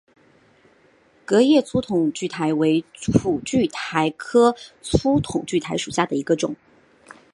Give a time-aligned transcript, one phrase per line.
[1.25, 2.83] 革叶粗筒苣苔为
[3.21, 6.55] 苦苣苔科粗筒苣苔属下的一个种。